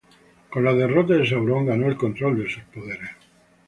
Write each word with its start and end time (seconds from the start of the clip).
Con 0.51 0.63
la 0.65 0.73
derrota 0.73 1.13
de 1.13 1.27
Sauron, 1.27 1.67
ganó 1.67 1.87
el 1.87 1.95
control 1.95 2.41
de 2.43 2.49
sus 2.49 2.63
poderes. 2.73 3.11